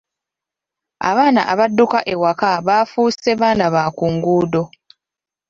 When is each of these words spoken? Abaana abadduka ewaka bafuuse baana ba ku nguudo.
Abaana 1.09 1.41
abadduka 1.51 1.99
ewaka 2.13 2.49
bafuuse 2.67 3.29
baana 3.41 3.65
ba 3.73 3.83
ku 3.97 4.05
nguudo. 4.13 4.63